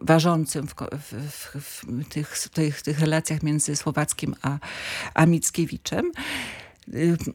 ważącym 0.00 0.66
w, 0.66 0.74
w, 0.74 1.56
w 1.60 1.84
tych, 2.08 2.48
tych, 2.52 2.82
tych 2.82 3.00
relacjach 3.00 3.42
między 3.42 3.76
Słowackim 3.76 4.34
a, 4.42 4.58
a 5.14 5.26
Mickiewiczem. 5.26 6.12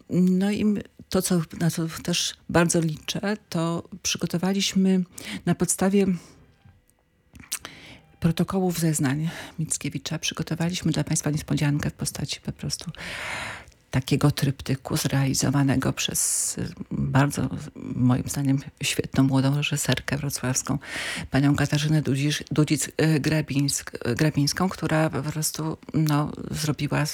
No 0.10 0.51
i 0.51 0.65
to, 1.13 1.22
co, 1.22 1.41
na 1.60 1.72
co 1.72 1.88
też 2.03 2.34
bardzo 2.50 2.79
liczę, 2.79 3.38
to 3.50 3.89
przygotowaliśmy 4.03 5.03
na 5.46 5.55
podstawie 5.55 6.05
protokołów 8.20 8.79
zeznań 8.79 9.29
Mickiewicza. 9.60 10.20
Przygotowaliśmy 10.20 10.91
dla 10.91 11.03
Państwa 11.03 11.29
niespodziankę 11.29 11.89
w 11.89 11.93
postaci 11.93 12.41
po 12.41 12.51
prostu 12.51 12.91
takiego 13.91 14.32
tryptyku 14.32 14.98
zrealizowanego 14.98 15.93
przez 15.93 16.55
bardzo, 16.91 17.50
moim 17.75 18.24
zdaniem, 18.27 18.60
świetną 18.84 19.24
młodą 19.24 19.58
reżyserkę 19.58 20.17
wrocławską, 20.17 20.79
panią 21.32 21.55
Katarzynę 21.55 22.01
Dudzic-Grabińską, 22.51 24.70
która 24.70 25.10
po 25.10 25.24
prostu 25.24 25.77
no, 25.93 26.32
zrobiła 26.51 27.05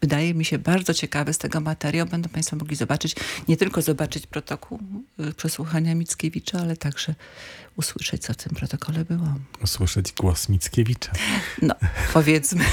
wydaje 0.00 0.34
mi 0.34 0.44
się 0.44 0.58
bardzo 0.58 0.94
ciekawy 0.94 1.32
z 1.32 1.38
tego 1.38 1.60
materiał. 1.60 2.06
Będą 2.06 2.28
Państwo 2.28 2.56
mogli 2.56 2.76
zobaczyć, 2.76 3.16
nie 3.48 3.56
tylko 3.56 3.82
zobaczyć 3.82 4.26
protokół 4.26 4.78
y, 5.20 5.34
przesłuchania 5.34 5.94
Mickiewicza, 5.94 6.60
ale 6.60 6.76
także 6.76 7.14
usłyszeć, 7.76 8.22
co 8.22 8.32
w 8.32 8.36
tym 8.36 8.54
protokole 8.54 9.04
było. 9.04 9.34
Usłyszeć 9.62 10.12
głos 10.12 10.48
Mickiewicza. 10.48 11.12
No, 11.62 11.74
powiedzmy 12.12 12.64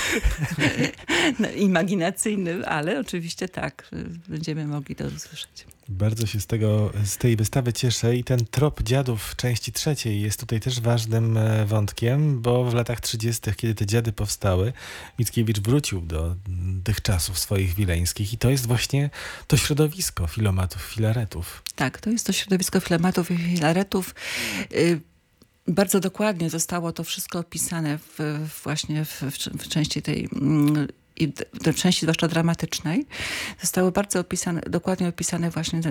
no, 1.40 1.50
imaginacyjny, 1.52 2.68
ale 2.68 3.00
oczywiście 3.00 3.50
tak, 3.50 3.90
będziemy 4.28 4.68
mogli 4.68 4.96
to 4.96 5.06
usłyszeć. 5.06 5.66
Bardzo 5.90 6.28
się 6.28 6.42
z, 6.42 6.48
tego, 6.48 6.92
z 7.06 7.18
tej 7.18 7.36
wystawy 7.36 7.74
cieszę 7.74 8.16
i 8.16 8.24
ten 8.24 8.46
trop 8.52 8.84
dziadów 8.84 9.24
w 9.24 9.36
części 9.36 9.72
trzeciej 9.72 10.22
jest 10.22 10.40
tutaj 10.40 10.60
też 10.60 10.82
ważnym 10.82 11.38
e, 11.38 11.66
wątkiem, 11.66 12.42
bo 12.42 12.64
w 12.64 12.74
latach 12.74 13.02
30., 13.02 13.42
kiedy 13.58 13.76
te 13.76 13.86
dziady 13.86 14.12
powstały, 14.12 14.74
Mickiewicz 15.20 15.60
wrócił 15.60 16.02
do 16.02 16.36
tych 16.84 17.02
czasów 17.02 17.40
swoich 17.40 17.74
wileńskich 17.74 18.34
i 18.34 18.38
to 18.38 18.50
jest 18.50 18.68
właśnie 18.68 19.10
to 19.48 19.58
środowisko 19.58 20.28
filomatów, 20.28 20.82
filaretów. 20.82 21.64
Tak, 21.76 22.02
to 22.02 22.10
jest 22.10 22.26
to 22.26 22.34
środowisko 22.34 22.80
filomatów 22.80 23.32
i 23.32 23.38
filaretów. 23.38 24.16
Bardzo 25.68 26.00
dokładnie 26.00 26.50
zostało 26.50 26.92
to 26.92 27.04
wszystko 27.04 27.40
opisane 27.40 27.98
w, 27.98 28.20
właśnie 28.64 29.06
w, 29.06 29.22
w, 29.60 29.68
części 29.68 30.02
tej 30.02 30.30
mm, 30.36 30.88
i 31.16 31.34
w 31.54 31.76
części 31.76 32.02
zwłaszcza 32.02 32.28
dramatycznej, 32.28 33.06
zostały 33.62 33.92
bardzo 33.92 34.20
opisane, 34.20 34.62
dokładnie 34.62 35.08
opisane 35.08 35.50
właśnie 35.50 35.82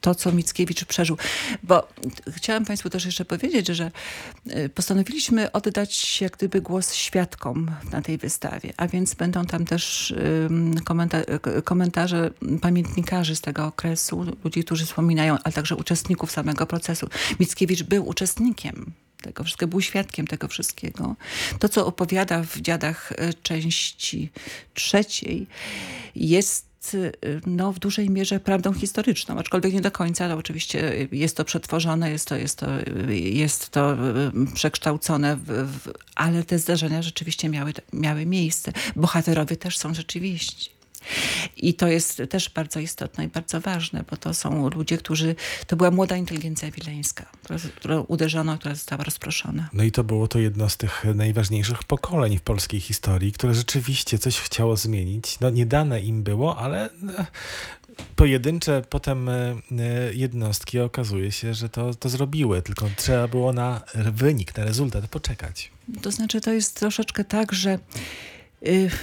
to, 0.00 0.14
co 0.14 0.32
Mickiewicz 0.32 0.84
przeżył. 0.84 1.16
Bo 1.62 1.88
chciałam 2.28 2.64
Państwu 2.64 2.90
też 2.90 3.04
jeszcze 3.04 3.24
powiedzieć, 3.24 3.66
że 3.66 3.90
y, 4.46 4.68
postanowiliśmy 4.68 5.52
oddać 5.52 6.20
jak 6.20 6.36
gdyby 6.36 6.60
głos 6.60 6.94
świadkom 6.94 7.70
na 7.92 8.02
tej 8.02 8.18
wystawie, 8.18 8.72
a 8.76 8.88
więc 8.88 9.14
będą 9.14 9.44
tam 9.44 9.64
też 9.64 10.14
komentarze 11.64 12.30
pamiętnikarzy 12.60 13.36
z 13.36 13.40
tego 13.40 13.66
okresu, 13.66 14.24
ludzi, 14.44 14.64
którzy 14.64 14.86
wspominają, 14.86 15.36
ale 15.44 15.52
także 15.52 15.76
uczestników 15.76 16.30
samego 16.30 16.66
procesu. 16.66 17.08
Mickiewicz 17.40 17.82
był 17.82 18.08
uczestnikiem 18.08 18.92
tego 19.22 19.44
wszystkiego, 19.44 19.70
był 19.70 19.80
świadkiem 19.80 20.26
tego 20.26 20.48
wszystkiego. 20.48 21.16
To, 21.58 21.68
co 21.68 21.86
opowiada 21.86 22.42
w 22.42 22.60
Dziadach 22.60 23.12
y, 23.12 23.34
części 23.42 24.30
trzeciej 24.74 25.46
jest 26.14 26.66
y, 26.94 27.12
no, 27.46 27.72
w 27.72 27.78
dużej 27.78 28.10
mierze 28.10 28.40
prawdą 28.40 28.72
historyczną, 28.72 29.38
aczkolwiek 29.38 29.72
nie 29.72 29.80
do 29.80 29.90
końca, 29.90 30.24
ale 30.24 30.36
oczywiście 30.36 31.08
jest 31.12 31.36
to 31.36 31.44
przetworzone, 31.44 32.10
jest 32.10 32.28
to, 32.28 32.36
jest 32.36 32.58
to, 32.58 32.66
jest 33.08 33.70
to 33.70 33.92
y, 33.94 34.54
przekształcone, 34.54 35.36
w, 35.36 35.46
w, 35.46 35.92
ale 36.14 36.44
te 36.44 36.58
zdarzenia 36.58 37.02
rzeczywiście 37.02 37.48
miały, 37.48 37.72
miały 37.92 38.26
miejsce. 38.26 38.72
Bohaterowie 38.96 39.56
też 39.56 39.78
są 39.78 39.94
rzeczywiście. 39.94 40.75
I 41.56 41.74
to 41.74 41.88
jest 41.88 42.22
też 42.30 42.50
bardzo 42.50 42.80
istotne 42.80 43.24
i 43.24 43.28
bardzo 43.28 43.60
ważne, 43.60 44.04
bo 44.10 44.16
to 44.16 44.34
są 44.34 44.70
ludzie, 44.70 44.98
którzy, 44.98 45.34
to 45.66 45.76
była 45.76 45.90
młoda 45.90 46.16
inteligencja 46.16 46.70
wileńska, 46.70 47.26
która 47.76 48.00
uderzono, 48.00 48.58
która 48.58 48.74
została 48.74 49.04
rozproszona. 49.04 49.68
No 49.72 49.84
i 49.84 49.92
to 49.92 50.04
było 50.04 50.28
to 50.28 50.38
jedno 50.38 50.68
z 50.68 50.76
tych 50.76 51.04
najważniejszych 51.14 51.84
pokoleń 51.84 52.38
w 52.38 52.42
polskiej 52.42 52.80
historii, 52.80 53.32
które 53.32 53.54
rzeczywiście 53.54 54.18
coś 54.18 54.40
chciało 54.40 54.76
zmienić. 54.76 55.40
No 55.40 55.50
nie 55.50 55.66
dane 55.66 56.00
im 56.00 56.22
było, 56.22 56.58
ale 56.58 56.90
no, 57.02 57.12
pojedyncze 58.16 58.82
potem 58.90 59.28
e, 59.28 59.54
jednostki 60.12 60.78
okazuje 60.78 61.32
się, 61.32 61.54
że 61.54 61.68
to, 61.68 61.94
to 61.94 62.08
zrobiły, 62.08 62.62
tylko 62.62 62.88
trzeba 62.96 63.28
było 63.28 63.52
na 63.52 63.80
wynik, 63.94 64.56
na 64.56 64.64
rezultat 64.64 65.08
poczekać. 65.08 65.70
To 66.02 66.10
znaczy 66.10 66.40
to 66.40 66.52
jest 66.52 66.80
troszeczkę 66.80 67.24
tak, 67.24 67.52
że 67.52 67.78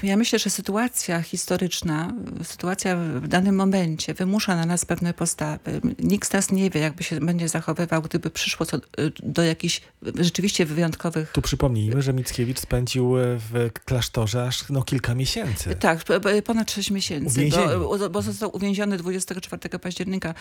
ja 0.03 0.17
myślę, 0.17 0.39
że 0.39 0.49
sytuacja 0.49 1.21
historyczna, 1.21 2.13
sytuacja 2.43 2.95
w 2.95 3.27
danym 3.27 3.55
momencie 3.55 4.13
wymusza 4.13 4.55
na 4.55 4.65
nas 4.65 4.85
pewne 4.85 5.13
postawy. 5.13 5.81
Nikt 5.99 6.29
z 6.29 6.33
nas 6.33 6.51
nie 6.51 6.69
wie, 6.69 6.79
jakby 6.81 7.03
się 7.03 7.19
będzie 7.19 7.49
zachowywał, 7.49 8.01
gdyby 8.01 8.29
przyszło 8.29 8.65
co, 8.65 8.77
y, 8.77 8.81
do 9.23 9.43
jakichś 9.43 9.81
rzeczywiście 10.19 10.65
wyjątkowych... 10.65 11.31
Tu 11.31 11.41
przypomnijmy, 11.41 12.01
że 12.01 12.13
Mickiewicz 12.13 12.59
spędził 12.59 13.17
y, 13.17 13.39
w 13.39 13.69
klasztorze 13.85 14.43
aż 14.43 14.69
no, 14.69 14.83
kilka 14.83 15.15
miesięcy. 15.15 15.75
Tak, 15.75 16.03
ponad 16.43 16.71
6 16.71 16.91
miesięcy, 16.91 17.49
bo, 17.79 18.09
bo, 18.09 18.21
został 18.21 18.55
uwięziony 18.55 18.97
24 18.97 19.79
października 19.79 20.33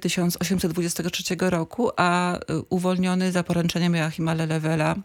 1823 0.00 1.36
roku, 1.40 1.90
a 1.96 2.38
uwolniony 2.68 3.32
za 3.32 3.42
poręczeniem 3.42 3.94
Joachima 3.94 4.34
Lelewela 4.34 4.96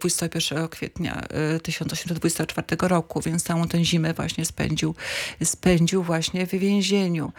21 0.00 0.68
kwietnia 0.68 1.22
1824 1.62 2.69
roku, 2.82 3.20
więc 3.20 3.42
całą 3.42 3.68
tę 3.68 3.84
zimę 3.84 4.14
właśnie 4.14 4.44
spędził, 4.44 4.94
spędził 5.44 6.02
właśnie 6.02 6.46
w 6.46 6.50
więzieniu. 6.50 7.32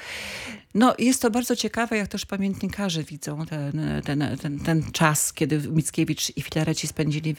No, 0.73 0.95
jest 0.99 1.21
to 1.21 1.31
bardzo 1.31 1.55
ciekawe, 1.55 1.97
jak 1.97 2.07
też 2.07 2.25
pamiętnikarze 2.25 3.03
widzą 3.03 3.45
ten, 3.45 4.01
ten, 4.05 4.37
ten, 4.41 4.59
ten 4.59 4.91
czas, 4.91 5.33
kiedy 5.33 5.59
Mickiewicz 5.59 6.37
i 6.37 6.41
Filareci 6.41 6.87
spędzili, 6.87 7.35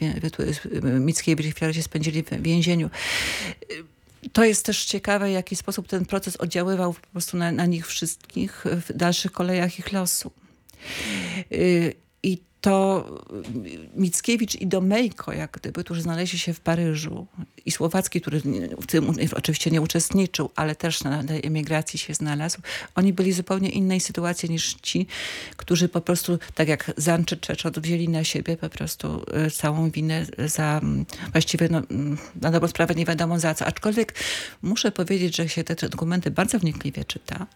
Mickiewicz 0.99 1.45
i 1.45 1.51
Filareci 1.51 1.83
spędzili 1.83 2.23
w 2.23 2.41
więzieniu. 2.41 2.89
To 4.33 4.43
jest 4.43 4.65
też 4.65 4.85
ciekawe, 4.85 5.27
w 5.27 5.31
jaki 5.31 5.55
sposób 5.55 5.87
ten 5.87 6.05
proces 6.05 6.35
oddziaływał 6.35 6.93
po 6.93 7.07
prostu 7.07 7.37
na, 7.37 7.51
na 7.51 7.65
nich 7.65 7.87
wszystkich 7.87 8.65
w 8.65 8.93
dalszych 8.97 9.31
kolejach 9.31 9.79
ich 9.79 9.91
losu. 9.91 10.31
Y, 12.25 12.27
I 12.27 12.37
to 12.63 13.05
Mickiewicz 13.95 14.55
i 14.55 14.67
Domejko, 14.67 15.33
jak 15.33 15.51
gdyby, 15.51 15.83
którzy 15.83 16.01
znaleźli 16.01 16.39
się 16.39 16.53
w 16.53 16.59
Paryżu 16.59 17.27
i 17.65 17.71
Słowacki, 17.71 18.21
który 18.21 18.41
w 18.81 18.85
tym 18.85 19.11
oczywiście 19.35 19.71
nie 19.71 19.81
uczestniczył, 19.81 20.49
ale 20.55 20.75
też 20.75 21.03
na 21.03 21.23
tej 21.23 21.45
emigracji 21.45 21.99
się 21.99 22.13
znalazł, 22.13 22.59
oni 22.95 23.13
byli 23.13 23.33
w 23.33 23.35
zupełnie 23.35 23.69
innej 23.69 23.99
sytuacji 23.99 24.49
niż 24.49 24.73
ci, 24.73 25.07
którzy 25.57 25.89
po 25.89 26.01
prostu, 26.01 26.39
tak 26.55 26.67
jak 26.67 26.91
Zan 26.97 27.25
czy 27.25 27.37
Czeczot, 27.37 27.79
wzięli 27.79 28.09
na 28.09 28.23
siebie 28.23 28.57
po 28.57 28.69
prostu 28.69 29.23
e, 29.33 29.51
całą 29.51 29.89
winę 29.89 30.25
za 30.45 30.81
właściwie 31.31 31.69
no, 31.69 31.81
na 32.41 32.51
dobrą 32.51 32.67
sprawę 32.67 32.95
nie 32.95 33.05
wiadomo 33.05 33.39
za 33.39 33.53
co. 33.53 33.65
Aczkolwiek 33.65 34.15
muszę 34.61 34.91
powiedzieć, 34.91 35.35
że 35.35 35.49
się 35.49 35.63
te 35.63 35.89
dokumenty 35.89 36.31
bardzo 36.31 36.59
wnikliwie 36.59 37.05
czyta 37.05 37.47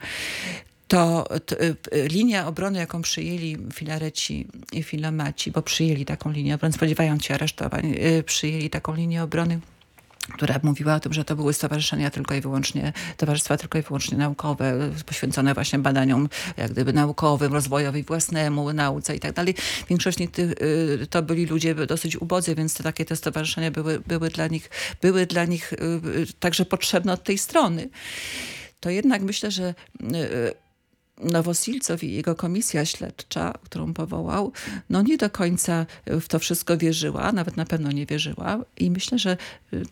to, 0.88 1.28
to, 1.45 1.56
y, 1.63 1.76
linia 2.08 2.47
obrony, 2.47 2.80
jaką 2.80 3.02
przyjęli 3.02 3.58
filareci 3.73 4.47
i 4.71 4.84
filomaci, 4.84 5.52
bo 5.52 5.62
przyjęli 5.62 6.06
taką 6.06 6.32
linię 6.32 6.56
obrony, 6.56 6.73
spodziewając 6.73 7.26
się 7.26 7.34
aresztowań, 7.34 7.95
y, 8.19 8.23
przyjęli 8.23 8.69
taką 8.69 8.95
linię 8.95 9.23
obrony, 9.23 9.60
która 10.34 10.60
mówiła 10.63 10.95
o 10.95 11.00
tym, 11.00 11.13
że 11.13 11.26
to 11.26 11.36
były 11.36 11.54
stowarzyszenia 11.54 12.10
tylko 12.10 12.36
i 12.36 12.41
wyłącznie, 12.41 12.93
towarzystwa 13.17 13.58
tylko 13.58 13.78
i 13.78 13.82
wyłącznie 13.82 14.17
naukowe, 14.17 14.91
poświęcone 15.06 15.54
właśnie 15.54 15.80
badaniom 15.80 16.30
jak 16.58 16.71
gdyby 16.71 16.93
naukowym, 16.93 17.54
rozwojowi 17.54 18.04
własnemu, 18.04 18.73
nauce 18.73 19.15
i 19.15 19.19
tak 19.19 19.34
dalej. 19.34 19.56
Większość 19.89 20.17
tych, 20.32 20.52
y, 20.52 21.08
to 21.10 21.21
byli 21.21 21.45
ludzie 21.45 21.76
dosyć 21.76 22.21
ubodzy, 22.21 22.56
więc 22.56 22.73
te 22.73 22.84
takie 22.84 23.06
te 23.06 23.15
stowarzyszenia 23.15 23.71
były, 23.71 24.00
były 24.00 24.30
dla 24.30 24.47
nich, 24.47 24.69
były 25.02 25.26
dla 25.26 25.45
nich 25.45 25.73
także 26.39 26.65
potrzebne 26.65 27.13
od 27.13 27.23
tej 27.23 27.38
strony. 27.38 27.89
To 28.80 28.89
jednak 28.89 29.21
myślę, 29.21 29.52
że 29.52 29.73
Nowosilcow 31.27 32.03
i 32.03 32.13
jego 32.13 32.35
komisja 32.35 32.85
śledcza, 32.85 33.53
którą 33.63 33.93
powołał, 33.93 34.51
no 34.89 35.01
nie 35.01 35.17
do 35.17 35.29
końca 35.29 35.85
w 36.05 36.27
to 36.27 36.39
wszystko 36.39 36.77
wierzyła, 36.77 37.31
nawet 37.31 37.57
na 37.57 37.65
pewno 37.65 37.91
nie 37.91 38.05
wierzyła 38.05 38.59
i 38.77 38.91
myślę, 38.91 39.19
że 39.19 39.37
y, 39.73 39.83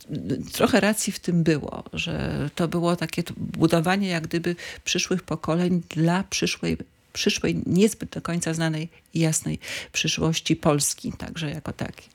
trochę 0.54 0.80
racji 0.80 1.14
w 1.14 1.20
tym 1.20 1.44
było, 1.44 1.84
że 1.94 2.50
to 2.56 2.68
było 2.68 2.96
takie 2.96 3.24
budowanie 3.38 4.08
jak 4.08 4.24
gdyby 4.24 4.56
przyszłych 4.84 5.24
pokoleń 5.24 5.82
dla 5.90 6.24
przyszłej 6.24 6.78
przyszłej, 7.14 7.64
niezbyt 7.66 8.10
do 8.10 8.22
końca 8.22 8.54
znanej 8.54 8.90
i 9.14 9.20
jasnej 9.20 9.60
przyszłości 9.92 10.56
Polski, 10.56 11.14
także 11.18 11.50
jako 11.50 11.74
takiej. 11.74 12.15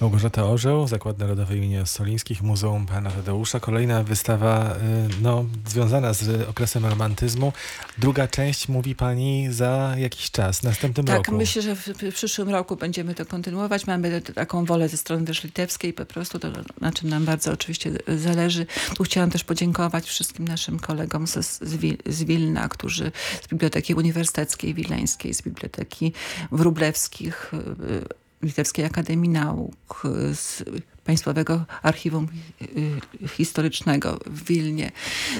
Małgorzata 0.00 0.44
Orzeł, 0.44 0.88
Zakład 0.88 1.18
Narodowy 1.18 1.56
im. 1.56 1.86
Solińskich, 1.86 2.42
Muzeum 2.42 2.86
Pana 2.86 3.10
Tadeusza. 3.10 3.60
Kolejna 3.60 4.02
wystawa 4.02 4.76
y, 4.76 5.22
no, 5.22 5.44
związana 5.66 6.12
z 6.12 6.48
okresem 6.48 6.86
romantyzmu. 6.86 7.52
Druga 7.98 8.28
część 8.28 8.68
mówi 8.68 8.94
pani 8.94 9.52
za 9.52 9.94
jakiś 9.98 10.30
czas, 10.30 10.62
następnym 10.62 11.06
tak, 11.06 11.16
roku. 11.16 11.30
Tak, 11.30 11.34
myślę, 11.34 11.62
że 11.62 11.76
w, 11.76 11.88
przyszłym 12.14 12.48
roku 12.48 12.76
będziemy 12.76 13.14
to 13.14 13.26
kontynuować. 13.26 13.86
Mamy 13.86 14.20
taką 14.20 14.64
wolę 14.64 14.88
ze 14.88 14.96
strony 14.96 15.26
też 15.26 15.44
litewskiej 15.44 15.92
po 15.92 16.06
prostu, 16.06 16.38
to, 16.38 16.48
na 16.80 16.92
czym 16.92 17.08
nam 17.08 17.24
bardzo 17.24 17.52
oczywiście 17.52 17.92
zależy. 18.16 18.66
Tu 18.96 19.04
chciałam 19.04 19.30
też 19.30 19.44
podziękować 19.44 20.06
wszystkim 20.06 20.48
naszym 20.48 20.78
kolegom 20.78 21.26
z, 21.26 21.62
z, 21.62 21.76
Wil, 21.76 21.96
z 22.06 22.24
Wilna, 22.24 22.68
którzy 22.68 23.12
z 23.42 23.48
Biblioteki 23.48 23.94
Uniwersyteckiej 23.94 24.74
Wileńskiej, 24.74 25.34
z 25.34 25.42
Biblioteki 25.42 26.12
Wróblewskich, 26.52 27.52
y, 27.54 28.27
Litewskiej 28.42 28.84
Akademii 28.84 29.30
Nauk, 29.30 30.02
z 30.34 30.64
Państwowego 31.08 31.64
Archiwum 31.82 32.28
y, 32.62 33.28
Historycznego 33.28 34.18
w 34.26 34.44
Wilnie. 34.44 34.92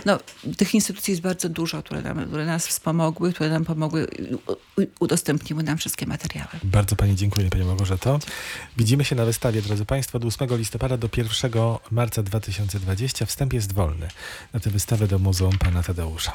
No, 0.04 0.18
tych 0.56 0.74
instytucji 0.74 1.12
jest 1.12 1.22
bardzo 1.22 1.48
dużo, 1.48 1.82
które, 1.82 2.02
nam, 2.02 2.26
które 2.26 2.46
nas 2.46 2.66
wspomogły, 2.66 3.32
które 3.32 3.50
nam 3.50 3.64
pomogły, 3.64 4.06
udostępniły 5.00 5.62
nam 5.62 5.78
wszystkie 5.78 6.06
materiały. 6.06 6.48
Bardzo 6.64 6.96
Pani 6.96 7.16
dziękuję, 7.16 7.50
Pani 7.50 7.64
Małgorzato. 7.64 8.18
Widzimy 8.76 9.04
się 9.04 9.16
na 9.16 9.24
wystawie, 9.24 9.62
drodzy 9.62 9.84
Państwo, 9.84 10.18
od 10.18 10.24
8 10.24 10.48
listopada 10.58 10.96
do 10.96 11.08
1 11.16 11.52
marca 11.90 12.22
2020. 12.22 13.26
Wstęp 13.26 13.52
jest 13.52 13.72
wolny 13.72 14.08
na 14.52 14.61
tę 14.61 14.70
wystawę 14.70 15.08
do 15.08 15.18
Muzeum 15.18 15.58
Pana 15.58 15.82
Tadeusza. 15.82 16.32